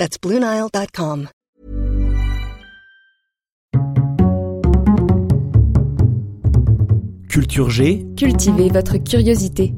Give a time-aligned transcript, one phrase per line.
[0.00, 1.28] That's BlueNile.com.
[7.28, 8.06] Culture G.
[8.16, 9.74] Cultivez votre curiosité.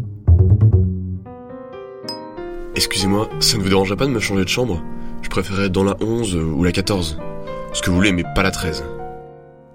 [2.77, 4.81] Excusez-moi, ça ne vous dérangerait pas de me changer de chambre?
[5.23, 7.19] Je préférerais être dans la 11 ou la 14.
[7.73, 8.85] Ce que vous voulez, mais pas la 13.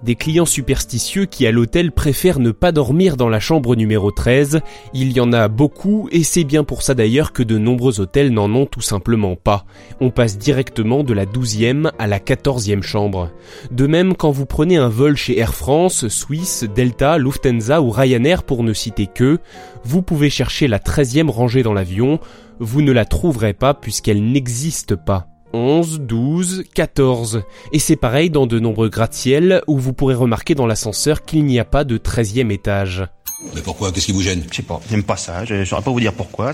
[0.04, 4.60] Des clients superstitieux qui à l'hôtel préfèrent ne pas dormir dans la chambre numéro 13,
[4.94, 8.30] il y en a beaucoup et c'est bien pour ça d'ailleurs que de nombreux hôtels
[8.30, 9.64] n'en ont tout simplement pas.
[10.00, 13.32] On passe directement de la 12e à la 14e chambre.
[13.72, 18.44] De même quand vous prenez un vol chez Air France, Swiss, Delta, Lufthansa ou Ryanair
[18.44, 19.38] pour ne citer que,
[19.82, 22.20] vous pouvez chercher la 13e rangée dans l'avion,
[22.60, 25.26] vous ne la trouverez pas puisqu'elle n'existe pas.
[25.52, 27.42] 11, 12, 14.
[27.72, 31.58] Et c'est pareil dans de nombreux gratte-ciel où vous pourrez remarquer dans l'ascenseur qu'il n'y
[31.58, 33.06] a pas de 13e étage.
[33.54, 33.92] Mais pourquoi?
[33.92, 34.42] Qu'est-ce qui vous gêne?
[34.50, 36.52] Je sais pas, j'aime pas ça, je saurais pas vous dire pourquoi.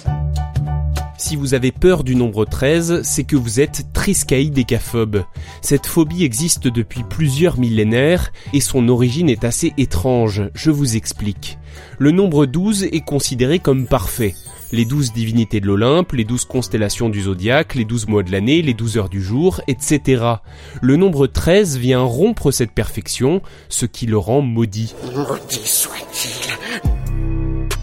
[1.17, 5.23] Si vous avez peur du nombre 13, c'est que vous êtes triskaïdécaphobe.
[5.63, 11.59] Cette phobie existe depuis plusieurs millénaires et son origine est assez étrange, je vous explique.
[11.99, 14.35] Le nombre 12 est considéré comme parfait
[14.75, 18.61] les douze divinités de l'Olympe, les douze constellations du zodiaque, les douze mois de l'année,
[18.61, 20.25] les douze heures du jour, etc.
[20.83, 24.95] Le nombre 13 vient rompre cette perfection, ce qui le rend maudit.
[25.15, 26.31] Maudit soit-il.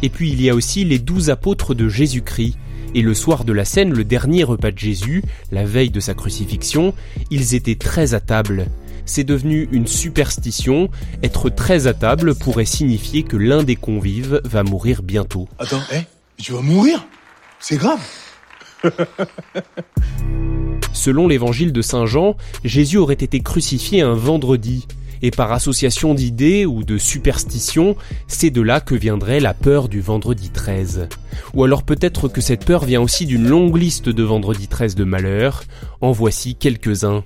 [0.03, 2.57] Et puis il y a aussi les douze apôtres de Jésus-Christ.
[2.93, 6.13] Et le soir de la scène, le dernier repas de Jésus, la veille de sa
[6.13, 6.93] crucifixion,
[7.29, 8.65] ils étaient très à table.
[9.05, 10.89] C'est devenu une superstition.
[11.23, 15.47] Être très à table pourrait signifier que l'un des convives va mourir bientôt.
[15.57, 16.01] Attends, hé
[16.41, 17.05] tu vas mourir
[17.59, 17.99] C'est grave
[20.93, 24.87] Selon l'évangile de Saint Jean, Jésus aurait été crucifié un vendredi.
[25.23, 27.95] Et par association d'idées ou de superstitions,
[28.27, 31.09] c'est de là que viendrait la peur du vendredi 13.
[31.53, 35.03] Ou alors peut-être que cette peur vient aussi d'une longue liste de vendredi 13 de
[35.03, 35.63] malheur.
[36.01, 37.23] En voici quelques-uns.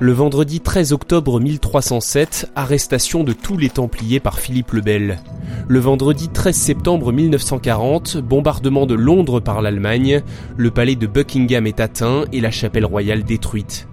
[0.00, 5.18] Le vendredi 13 octobre 1307, arrestation de tous les Templiers par Philippe le Bel.
[5.66, 10.22] Le vendredi 13 septembre 1940, bombardement de Londres par l'Allemagne,
[10.56, 13.88] le palais de Buckingham est atteint et la chapelle royale détruite.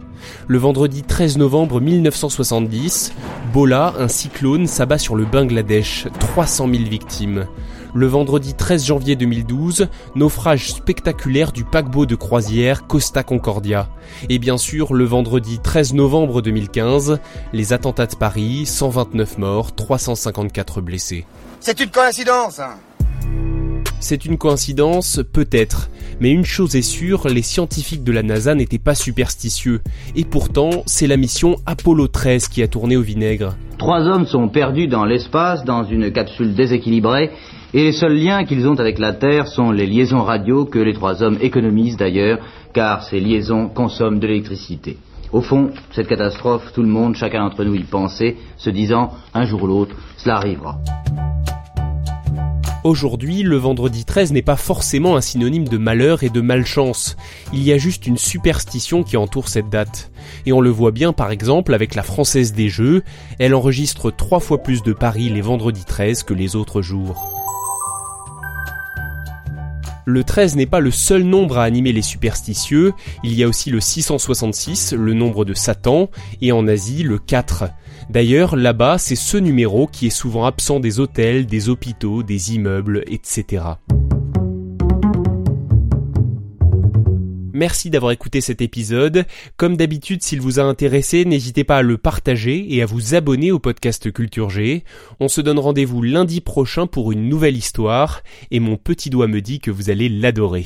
[0.47, 3.11] Le vendredi 13 novembre 1970,
[3.51, 7.47] Bola, un cyclone, s'abat sur le Bangladesh, 300 000 victimes
[7.95, 13.87] le vendredi 13 janvier 2012, naufrage spectaculaire du paquebot de croisière Costa Concordia.
[14.27, 17.19] Et bien sûr, le vendredi 13 novembre 2015,
[17.53, 21.25] les attentats de Paris, 129 morts, 354 blessés.
[21.61, 22.75] C'est une coïncidence hein.
[24.01, 25.89] c'est une coïncidence, peut-être,
[26.19, 29.79] mais une chose est sûre, les scientifiques de la NASA n'étaient pas superstitieux,
[30.17, 33.55] et pourtant, c'est la mission Apollo 13 qui a tourné au vinaigre.
[33.77, 37.31] Trois hommes sont perdus dans l'espace, dans une capsule déséquilibrée,
[37.73, 40.93] et les seuls liens qu'ils ont avec la Terre sont les liaisons radio que les
[40.93, 42.39] trois hommes économisent d'ailleurs,
[42.73, 44.97] car ces liaisons consomment de l'électricité.
[45.31, 49.45] Au fond, cette catastrophe, tout le monde, chacun d'entre nous y pensait, se disant, un
[49.45, 50.77] jour ou l'autre, cela arrivera.
[52.85, 57.17] Aujourd'hui, le vendredi 13 n'est pas forcément un synonyme de malheur et de malchance.
[57.51, 60.11] Il y a juste une superstition qui entoure cette date.
[60.45, 63.01] Et on le voit bien par exemple avec la Française des Jeux,
[63.39, 67.27] elle enregistre trois fois plus de paris les vendredis 13 que les autres jours.
[70.05, 73.71] Le 13 n'est pas le seul nombre à animer les superstitieux, il y a aussi
[73.71, 77.63] le 666, le nombre de Satan, et en Asie le 4.
[78.09, 83.03] D'ailleurs, là-bas, c'est ce numéro qui est souvent absent des hôtels, des hôpitaux, des immeubles,
[83.07, 83.63] etc.
[87.55, 89.25] Merci d'avoir écouté cet épisode.
[89.55, 93.53] Comme d'habitude, s'il vous a intéressé, n'hésitez pas à le partager et à vous abonner
[93.53, 94.83] au podcast Culture G.
[95.21, 99.39] On se donne rendez-vous lundi prochain pour une nouvelle histoire et mon petit doigt me
[99.39, 100.65] dit que vous allez l'adorer.